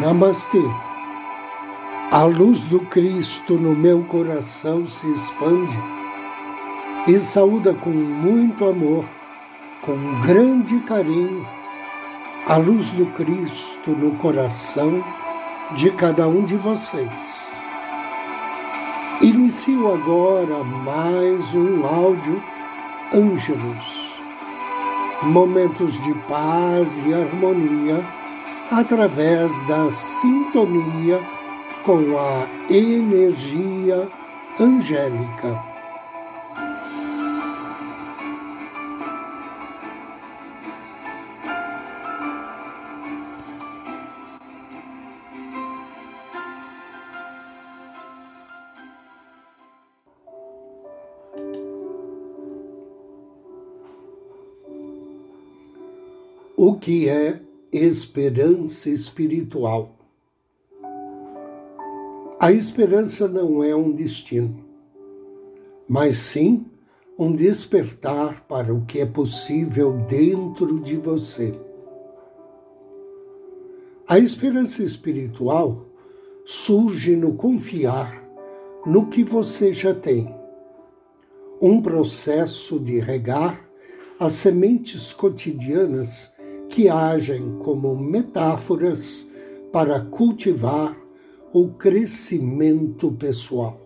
[0.00, 0.62] Namastê.
[2.10, 5.78] A luz do Cristo no meu coração se expande
[7.06, 9.04] e saúda com muito amor,
[9.82, 11.46] com grande carinho,
[12.46, 15.04] a luz do Cristo no coração
[15.72, 17.60] de cada um de vocês.
[19.20, 22.42] Inicio agora mais um áudio
[23.12, 24.10] Ângelos,
[25.22, 28.23] momentos de paz e harmonia
[28.70, 31.20] através da sintonia
[31.84, 34.08] com a energia
[34.58, 35.74] angélica.
[56.56, 57.43] O que é
[57.76, 59.96] esperança espiritual.
[62.38, 64.64] A esperança não é um destino,
[65.88, 66.66] mas sim
[67.18, 71.58] um despertar para o que é possível dentro de você.
[74.06, 75.86] A esperança espiritual
[76.44, 78.22] surge no confiar
[78.86, 80.32] no que você já tem.
[81.60, 83.68] Um processo de regar
[84.20, 86.33] as sementes cotidianas
[86.74, 89.30] que agem como metáforas
[89.70, 90.98] para cultivar
[91.52, 93.80] o crescimento pessoal.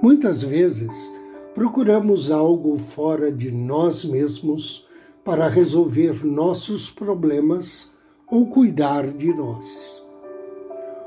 [0.00, 1.12] Muitas vezes
[1.52, 4.86] procuramos algo fora de nós mesmos
[5.24, 7.90] para resolver nossos problemas
[8.28, 10.06] ou cuidar de nós.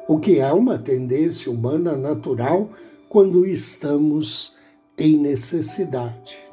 [0.06, 2.70] O que é uma tendência humana natural
[3.08, 4.54] quando estamos
[4.98, 6.53] em necessidade.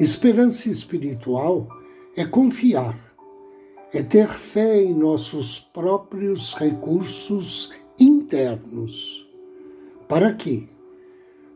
[0.00, 1.68] Esperança espiritual
[2.16, 3.14] é confiar,
[3.92, 9.28] é ter fé em nossos próprios recursos internos.
[10.08, 10.66] Para que,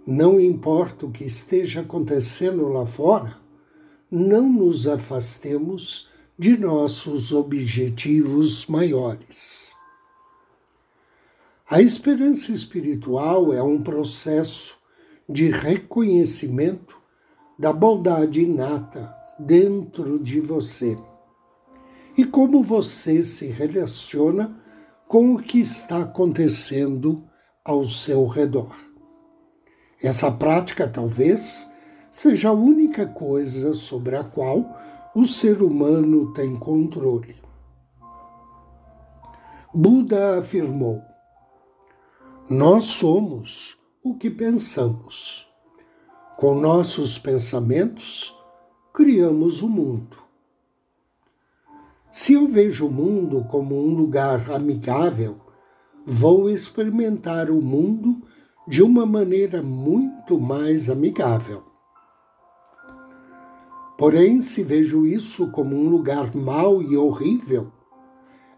[0.07, 3.39] não importa o que esteja acontecendo lá fora,
[4.11, 9.75] não nos afastemos de nossos objetivos maiores.
[11.69, 14.79] A esperança espiritual é um processo
[15.27, 16.96] de reconhecimento
[17.59, 20.97] da bondade inata dentro de você
[22.17, 24.57] e como você se relaciona
[25.07, 27.25] com o que está acontecendo
[27.65, 28.75] ao seu redor.
[30.03, 31.71] Essa prática talvez
[32.11, 34.77] seja a única coisa sobre a qual
[35.15, 37.37] o ser humano tem controle.
[39.75, 41.03] Buda afirmou:
[42.49, 45.46] Nós somos o que pensamos.
[46.39, 48.37] Com nossos pensamentos,
[48.93, 50.19] criamos o mundo.
[52.11, 55.39] Se eu vejo o mundo como um lugar amigável,
[56.05, 58.21] vou experimentar o mundo
[58.69, 61.63] de uma maneira muito mais amigável.
[63.97, 67.73] Porém, se vejo isso como um lugar mau e horrível,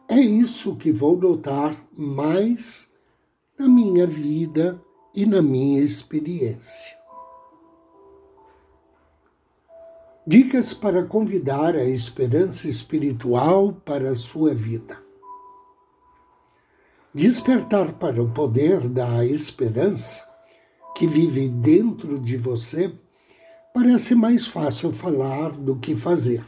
[0.09, 2.93] é isso que vou notar mais
[3.57, 4.83] na minha vida
[5.15, 6.98] e na minha experiência.
[10.31, 14.99] Dicas para convidar a esperança espiritual para a sua vida.
[17.15, 20.23] Despertar para o poder da esperança
[20.95, 22.93] que vive dentro de você
[23.73, 26.45] parece mais fácil falar do que fazer.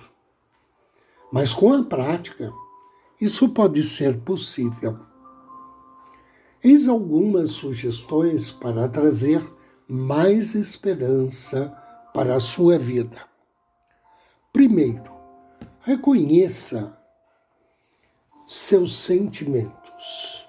[1.33, 2.53] Mas com a prática,
[3.19, 4.99] isso pode ser possível.
[6.63, 9.43] Eis algumas sugestões para trazer
[9.89, 11.75] mais esperança
[12.13, 13.30] para a sua vida.
[14.53, 15.13] Primeiro,
[15.81, 16.99] reconheça
[18.45, 20.45] seus sentimentos.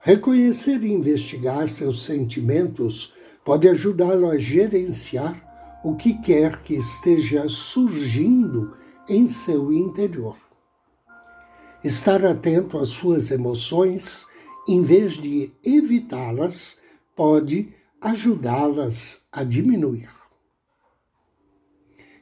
[0.00, 3.14] Reconhecer e investigar seus sentimentos
[3.44, 5.40] pode ajudá-lo a gerenciar
[5.84, 8.76] o que quer que esteja surgindo
[9.08, 10.36] em seu interior.
[11.84, 14.26] Estar atento às suas emoções,
[14.68, 16.80] em vez de evitá-las,
[17.14, 20.15] pode ajudá-las a diminuir.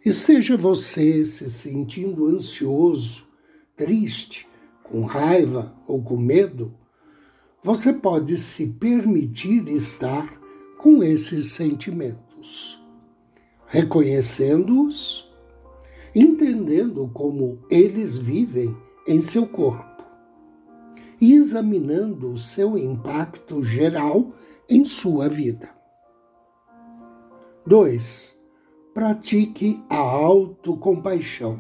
[0.05, 3.27] Esteja você se sentindo ansioso,
[3.75, 4.47] triste,
[4.83, 6.75] com raiva ou com medo,
[7.63, 10.39] você pode se permitir estar
[10.77, 12.79] com esses sentimentos,
[13.67, 15.27] reconhecendo-os,
[16.15, 18.77] entendendo como eles vivem
[19.09, 20.05] em seu corpo
[21.19, 24.35] e examinando o seu impacto geral
[24.69, 25.71] em sua vida.
[27.67, 28.44] 2
[28.95, 31.59] pratique a autocompaixão.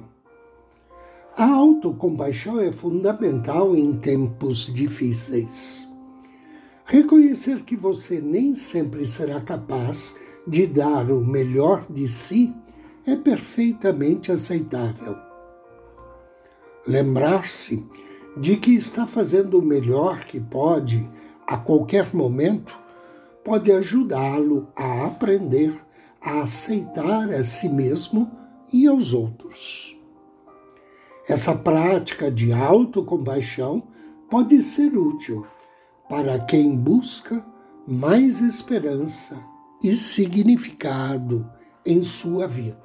[1.36, 5.88] A autocompaixão é fundamental em tempos difíceis.
[6.84, 10.14] Reconhecer que você nem sempre será capaz
[10.46, 12.54] de dar o melhor de si
[13.04, 15.16] é perfeitamente aceitável.
[16.86, 17.84] Lembrar-se
[18.36, 21.10] de que está fazendo o melhor que pode
[21.44, 22.78] a qualquer momento
[23.42, 25.83] pode ajudá-lo a aprender
[26.24, 28.30] a aceitar a si mesmo
[28.72, 29.94] e aos outros.
[31.28, 33.82] Essa prática de autocompaixão
[34.30, 35.46] pode ser útil
[36.08, 37.44] para quem busca
[37.86, 39.38] mais esperança
[39.82, 41.48] e significado
[41.84, 42.80] em sua vida.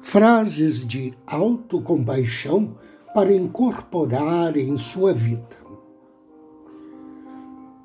[0.00, 2.76] Frases de autocompaixão
[3.14, 5.56] para incorporar em sua vida.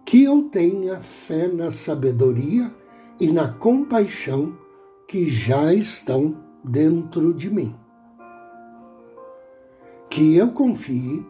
[0.05, 2.80] Que eu tenha fé na sabedoria
[3.21, 4.57] e na compaixão
[5.07, 7.75] que já estão dentro de mim.
[10.09, 11.23] Que eu confie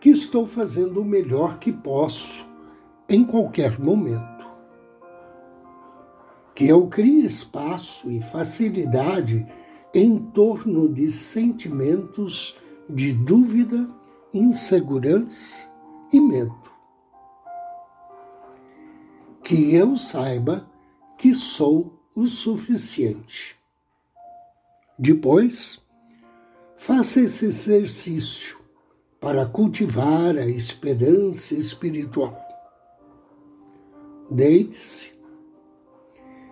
[0.00, 2.44] que estou fazendo o melhor que posso
[3.08, 4.44] em qualquer momento.
[6.52, 9.46] Que eu crie espaço e facilidade
[9.94, 12.58] em torno de sentimentos
[12.90, 13.86] de dúvida,
[14.34, 15.70] insegurança
[16.12, 16.56] e medo.
[19.44, 20.74] Que eu saiba
[21.18, 23.56] que sou o suficiente.
[24.98, 25.82] Depois,
[26.76, 28.58] faça esse exercício
[29.20, 32.38] para cultivar a esperança espiritual.
[34.30, 35.12] Deite-se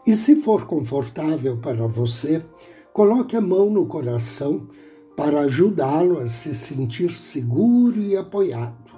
[0.07, 2.45] e, se for confortável para você,
[2.93, 4.69] coloque a mão no coração
[5.17, 8.93] para ajudá-lo a se sentir seguro e apoiado.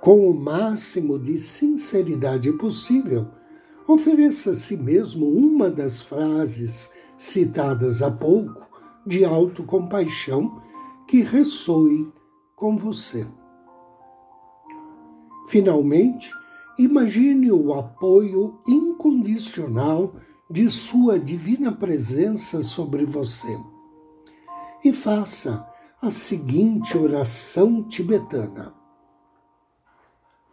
[0.00, 3.28] Com o máximo de sinceridade possível,
[3.92, 8.68] ofereça a si mesmo uma das frases citadas há pouco
[9.06, 10.62] de autocompaixão
[11.08, 12.12] que ressoe
[12.54, 13.26] com você.
[15.48, 16.30] Finalmente,
[16.78, 20.14] imagine o apoio incondicional
[20.48, 23.58] de Sua Divina Presença sobre você
[24.84, 25.66] e faça
[26.00, 28.72] a seguinte oração tibetana.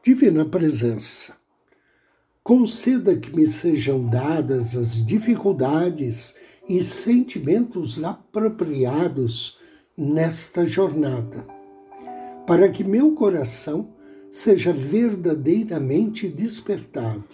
[0.04, 1.37] Divina Presença,
[2.48, 6.34] conceda que me sejam dadas as dificuldades
[6.66, 9.60] e sentimentos apropriados
[9.98, 11.46] nesta jornada,
[12.46, 13.90] para que meu coração
[14.32, 17.26] seja verdadeiramente despertado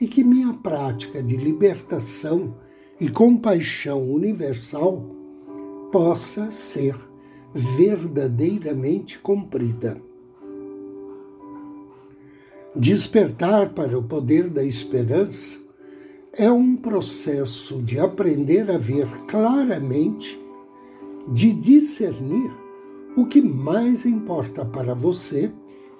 [0.00, 2.56] e que minha prática de libertação
[3.00, 5.10] e compaixão universal
[5.90, 6.94] possa ser
[7.52, 10.09] verdadeiramente cumprida.
[12.74, 15.58] Despertar para o poder da esperança
[16.32, 20.40] é um processo de aprender a ver claramente,
[21.26, 22.48] de discernir
[23.16, 25.50] o que mais importa para você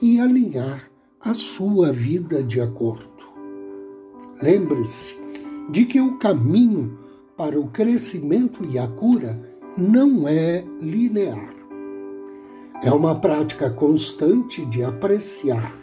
[0.00, 0.88] e alinhar
[1.20, 3.08] a sua vida de acordo.
[4.40, 5.16] Lembre-se
[5.70, 6.96] de que o caminho
[7.36, 9.42] para o crescimento e a cura
[9.76, 11.50] não é linear.
[12.80, 15.79] É uma prática constante de apreciar,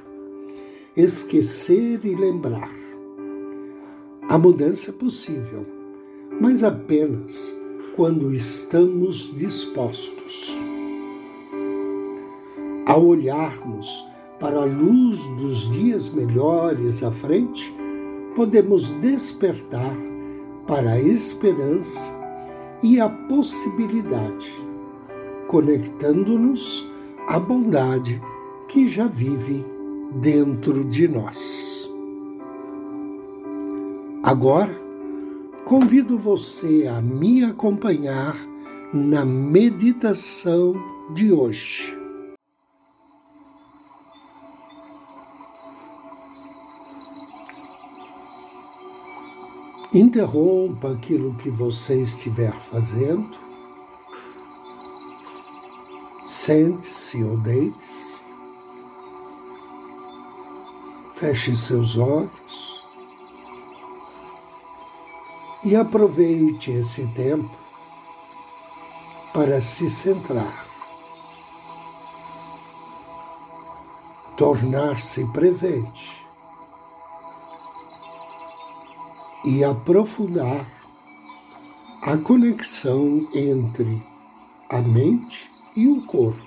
[0.98, 2.72] esquecer e lembrar.
[4.27, 5.63] A mudança é possível,
[6.42, 7.56] mas apenas
[7.96, 10.58] quando estamos dispostos.
[12.88, 13.88] Ao olharmos
[14.39, 17.72] para a luz dos dias melhores à frente,
[18.36, 19.96] podemos despertar
[20.66, 22.12] para a esperança
[22.82, 24.51] e a possibilidade,
[25.48, 26.89] conectando-nos
[27.27, 28.20] à bondade
[28.68, 29.76] que já vive
[30.21, 31.89] dentro de nós.
[34.24, 34.75] Agora,
[35.65, 38.36] convido você a me acompanhar
[38.93, 40.74] na meditação
[41.13, 41.95] de hoje.
[49.93, 53.38] Interrompa aquilo que você estiver fazendo.
[56.27, 58.07] Sente-se ou deite-se.
[61.19, 62.83] Feche seus olhos.
[65.63, 67.50] E aproveite esse tempo
[69.33, 70.67] para se centrar.
[74.38, 76.24] Tornar-se presente
[79.43, 80.67] e aprofundar
[82.03, 84.05] a conexão entre
[84.69, 86.47] a mente e o corpo.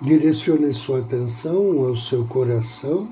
[0.00, 3.10] Direcione sua atenção ao seu coração,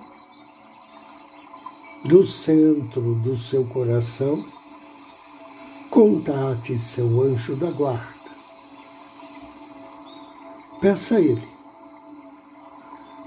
[2.05, 4.45] do centro do seu coração,
[5.89, 8.13] contate seu anjo da guarda.
[10.81, 11.49] Peça a ele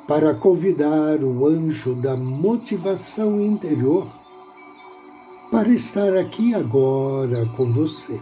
[0.08, 4.08] para convidar o anjo da motivação interior
[5.50, 8.22] para estar aqui agora com você.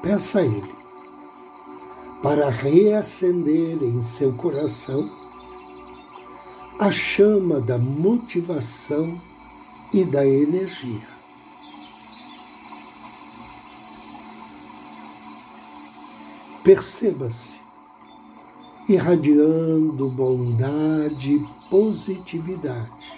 [0.00, 0.83] Peça a Ele
[2.24, 5.10] para reacender em seu coração
[6.78, 9.20] a chama da motivação
[9.92, 11.06] e da energia.
[16.64, 17.60] Perceba-se
[18.88, 23.12] irradiando bondade e positividade.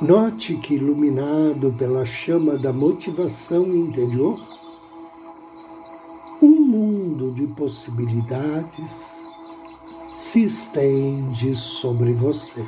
[0.00, 4.49] Note que, iluminado pela chama da motivação interior,
[7.50, 9.20] possibilidades
[10.14, 12.64] se estende sobre você.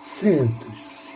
[0.00, 1.12] Centre-se.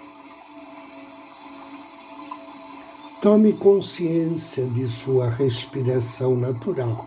[3.22, 7.06] Tome consciência de sua respiração natural.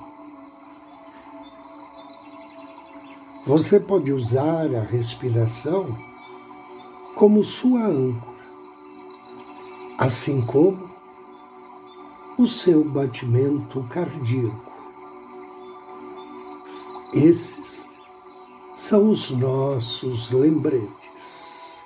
[3.46, 5.88] Você pode usar a respiração
[7.16, 8.44] como sua âncora,
[9.98, 10.89] assim como
[12.40, 14.72] o seu batimento cardíaco.
[17.14, 17.86] Esses
[18.74, 21.82] são os nossos lembretes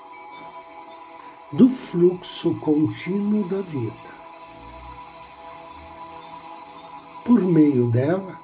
[1.51, 4.13] do fluxo contínuo da vida.
[7.25, 8.39] Por meio dela,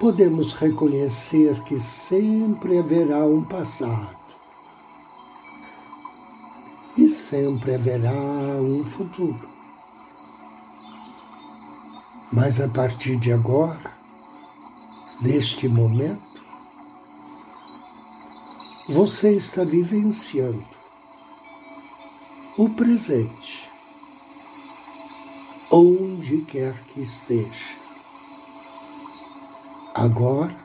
[0.00, 4.16] podemos reconhecer que sempre haverá um passado
[6.96, 8.12] e sempre haverá
[8.62, 9.53] um futuro.
[12.34, 13.92] Mas a partir de agora,
[15.20, 16.42] deste momento,
[18.88, 20.64] você está vivenciando
[22.58, 23.70] o presente,
[25.70, 27.76] onde quer que esteja.
[29.94, 30.56] Agora,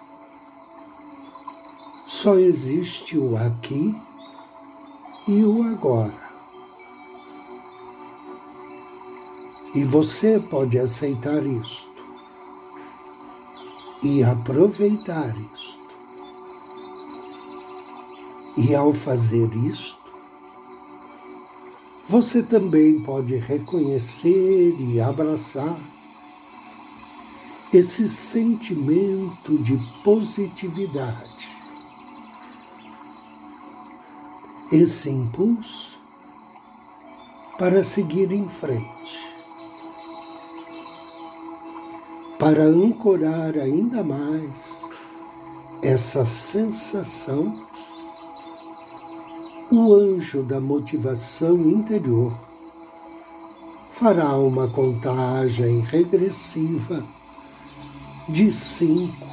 [2.08, 3.96] só existe o aqui
[5.28, 6.29] e o agora.
[9.74, 11.90] E você pode aceitar isto.
[14.02, 15.80] E aproveitar isto.
[18.58, 20.00] E ao fazer isto,
[22.08, 25.78] você também pode reconhecer e abraçar
[27.72, 31.48] esse sentimento de positividade,
[34.72, 36.00] esse impulso
[37.60, 39.20] para seguir em frente,
[42.39, 44.88] para ancorar ainda mais
[45.84, 47.67] essa sensação,
[49.69, 52.34] o anjo da motivação interior
[53.91, 57.03] fará uma contagem regressiva
[58.29, 59.27] de cinco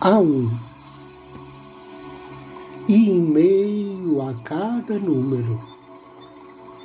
[0.00, 0.48] a um.
[2.86, 5.60] E em meio a cada número,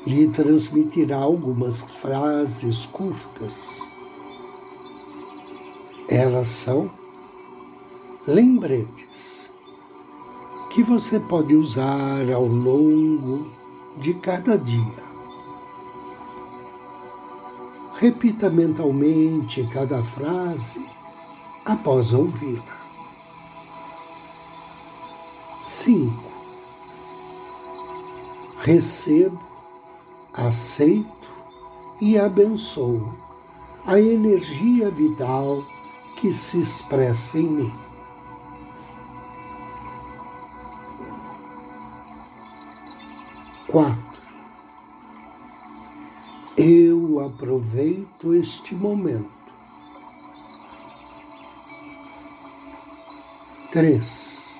[0.08, 3.89] lhe transmitirá algumas frases curtas.
[6.12, 6.90] Elas são
[8.26, 9.52] lembretes
[10.72, 13.52] que você pode usar ao longo
[13.96, 15.04] de cada dia.
[17.94, 20.84] Repita mentalmente cada frase
[21.64, 22.80] após ouvi-la.
[25.64, 26.32] Cinco.
[28.58, 29.40] Recebo,
[30.34, 31.30] aceito
[32.02, 33.14] e abençoo
[33.86, 35.64] a energia vital
[36.20, 37.74] que se expressa em mim.
[43.68, 44.20] Quatro.
[46.58, 49.40] Eu aproveito este momento
[53.72, 54.60] Três.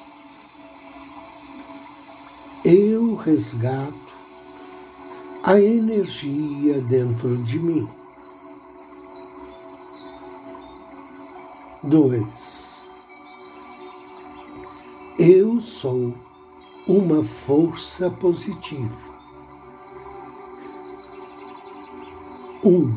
[2.64, 3.96] Eu resgato
[5.42, 7.90] a energia dentro de mim.
[11.90, 12.86] Dois.
[15.18, 16.14] Eu sou
[16.88, 19.12] uma força positiva.
[22.64, 22.96] Um.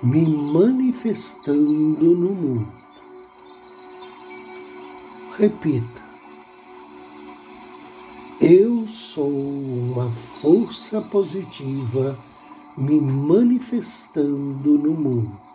[0.00, 2.72] Me manifestando no mundo.
[5.36, 6.02] Repita.
[8.40, 12.16] Eu sou uma força positiva
[12.76, 15.49] me manifestando no mundo.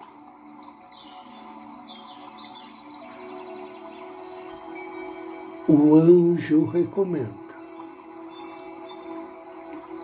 [5.67, 7.45] O anjo recomenda.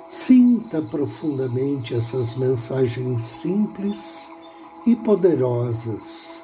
[0.10, 4.30] Sinta profundamente essas mensagens simples
[4.86, 6.44] e poderosas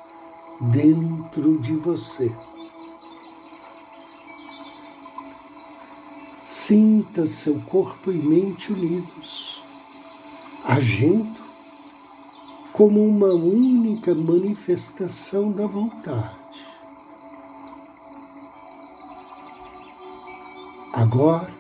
[0.62, 2.34] dentro de você.
[6.46, 9.62] Sinta seu corpo e mente unidos,
[10.64, 11.38] agindo
[12.72, 16.47] como uma única manifestação da vontade.
[20.98, 21.54] Agora,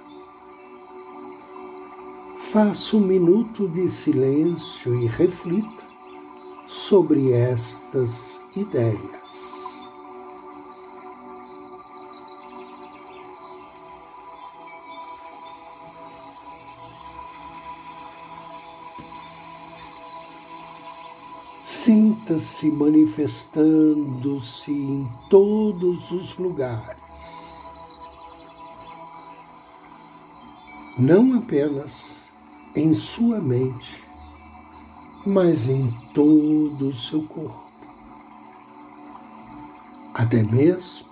[2.51, 5.85] faça um minuto de silêncio e reflita
[6.65, 9.87] sobre estas ideias.
[21.63, 27.06] Sinta-se manifestando-se em todos os lugares.
[30.97, 32.23] Não apenas
[32.75, 34.03] em sua mente,
[35.25, 37.67] mas em todo o seu corpo.
[40.13, 41.07] Até mesmo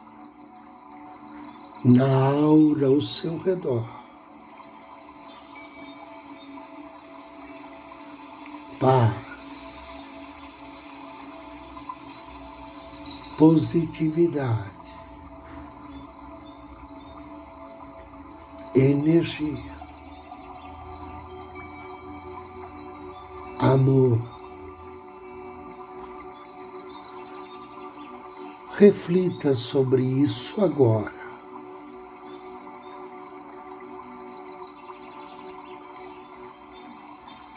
[1.84, 3.88] na aura ao seu redor.
[8.80, 9.26] Paz
[13.38, 14.72] positividade,
[18.74, 19.75] energia,
[23.76, 24.20] amor.
[28.78, 31.14] Reflita sobre isso agora.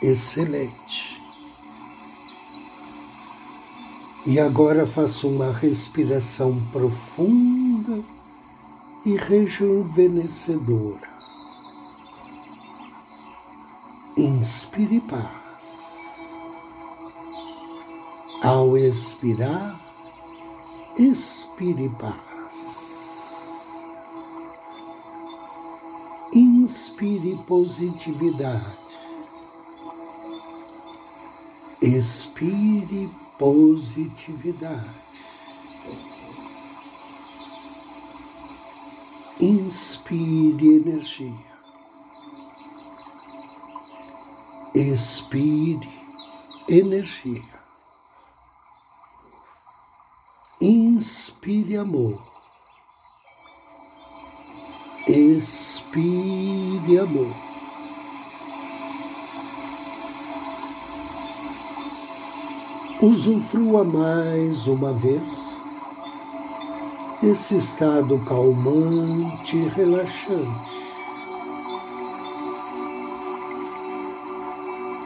[0.02, 1.20] Excelente.
[4.26, 8.04] E agora faça uma respiração profunda
[9.04, 11.08] e rejuvenescedora.
[14.16, 15.47] Inspire paz.
[18.48, 19.78] Ao expirar,
[20.98, 23.68] expire paz.
[26.32, 28.78] Inspire positividade.
[31.82, 34.88] Expire positividade.
[39.38, 41.52] Inspire energia.
[44.74, 45.86] Expire
[46.66, 47.57] energia.
[51.08, 52.22] Inspire amor.
[55.08, 57.34] Expire amor.
[63.00, 65.56] usufrua mais uma vez
[67.22, 70.72] esse estado calmante e relaxante.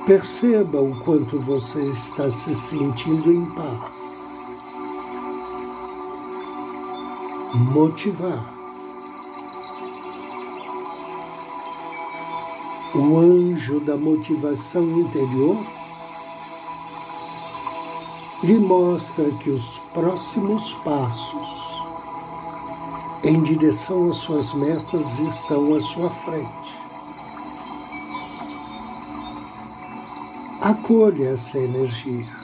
[0.05, 4.12] Perceba o quanto você está se sentindo em paz.
[7.55, 8.51] Motivar.
[12.95, 15.59] O anjo da motivação interior
[18.43, 21.79] lhe mostra que os próximos passos
[23.23, 26.77] em direção às suas metas estão à sua frente.
[30.63, 32.42] Acolha essa energia.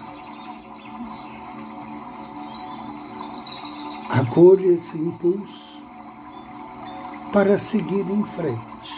[4.38, 5.82] Acolha esse impulso
[7.32, 8.92] para seguir em frente.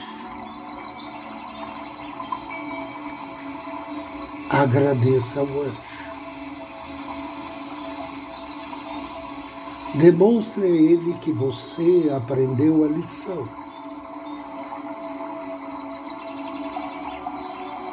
[4.51, 6.01] Agradeça ao anjo.
[9.95, 13.49] Demonstre a ele que você aprendeu a lição.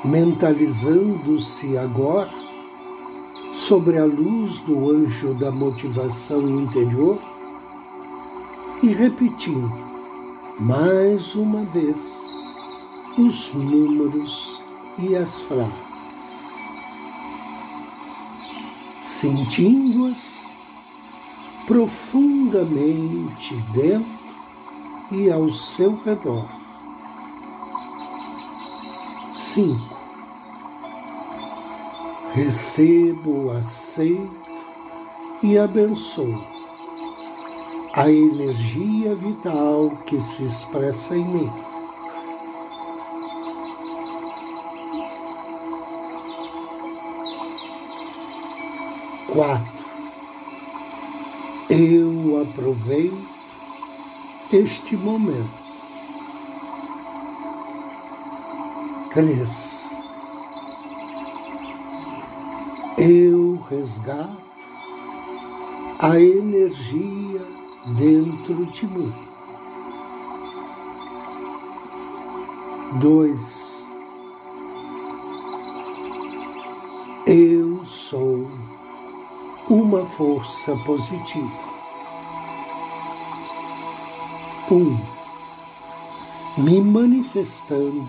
[0.03, 2.29] Mentalizando-se agora
[3.53, 7.27] sobre a luz do anjo da motivação interior
[8.88, 9.86] e repetindo
[10.58, 12.34] mais uma vez
[13.17, 14.62] os números
[14.97, 15.97] e as frases,
[19.04, 20.50] sentindo-as
[21.65, 24.08] profundamente dentro
[25.12, 26.47] e ao seu redor.
[29.34, 29.97] Cinco.
[32.34, 34.47] Recebo, aceito
[35.43, 36.57] e abençoo
[37.93, 41.52] a energia vital que se expressa em mim.
[49.34, 49.78] Quatro
[51.69, 53.28] eu aproveito
[54.54, 55.67] este momento.
[59.13, 60.02] Três.
[62.97, 64.38] Eu resgato
[66.00, 67.27] a energia
[67.95, 69.13] dentro de mim.
[73.00, 73.86] Dois.
[77.26, 78.50] Eu sou
[79.69, 81.67] uma força positiva.
[84.71, 84.97] Um,
[86.58, 88.08] me manifestando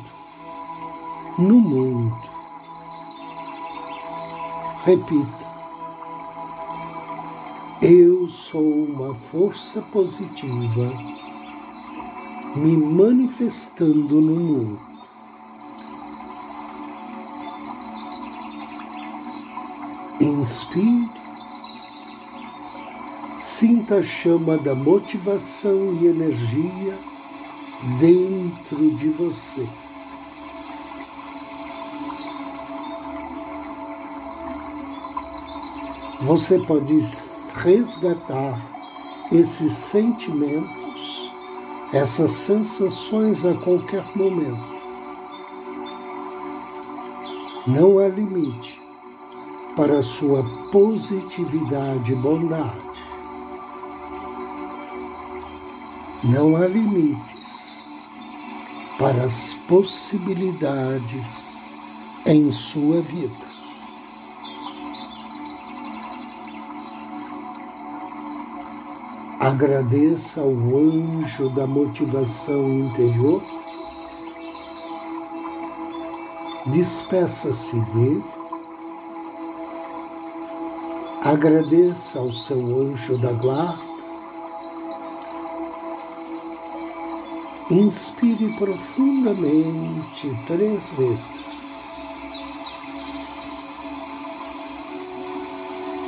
[1.38, 2.28] no mundo.
[4.84, 5.47] Repita.
[8.28, 10.92] Sou uma força positiva
[12.54, 14.80] me manifestando no mundo.
[20.20, 21.08] Inspire,
[23.40, 26.98] sinta a chama da motivação e energia
[27.98, 29.66] dentro de você.
[36.20, 37.00] Você pode
[37.58, 38.60] resgatar
[39.32, 41.32] esses sentimentos,
[41.92, 44.78] essas sensações a qualquer momento.
[47.66, 48.80] Não há limite
[49.76, 52.88] para a sua positividade e bondade.
[56.24, 57.82] Não há limites
[58.98, 61.62] para as possibilidades
[62.26, 63.47] em sua vida.
[69.40, 73.40] Agradeça ao anjo da motivação interior.
[76.66, 78.24] Despeça-se dele.
[81.22, 83.80] Agradeça ao seu anjo da guarda.
[87.70, 91.38] Inspire profundamente três vezes.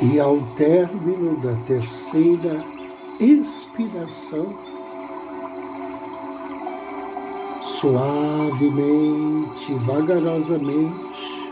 [0.03, 2.80] E ao término da terceira
[3.21, 4.55] inspiração,
[7.61, 11.51] suavemente, vagarosamente,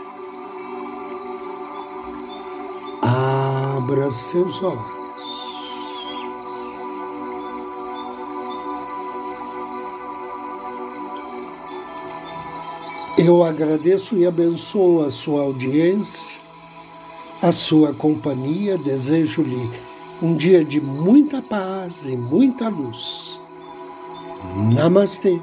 [3.03, 4.99] abra seus olhos.
[13.15, 16.39] Eu agradeço e abençoo a sua audiência,
[17.43, 19.88] a sua companhia, desejo-lhe
[20.21, 23.39] um dia de muita paz e muita luz.
[24.73, 25.39] Namastê.